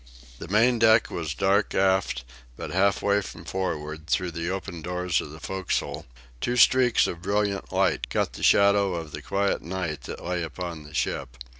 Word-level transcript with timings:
The 0.39 0.47
main 0.47 0.79
deck 0.79 1.11
was 1.11 1.35
dark 1.35 1.75
aft, 1.75 2.23
but 2.57 2.71
halfway 2.71 3.21
from 3.21 3.45
forward, 3.45 4.07
through 4.07 4.31
the 4.31 4.49
open 4.49 4.81
doors 4.81 5.21
of 5.21 5.29
the 5.29 5.39
forecastle, 5.39 6.07
two 6.39 6.55
streaks 6.57 7.05
of 7.05 7.21
brilliant 7.21 7.71
light 7.71 8.09
cut 8.09 8.33
the 8.33 8.41
shadow 8.41 8.95
of 8.95 9.11
the 9.11 9.21
quiet 9.21 9.61
night 9.61 10.01
that 10.05 10.25
lay 10.25 10.41
upon 10.41 10.85
the 10.85 10.95
ship. 10.95 11.37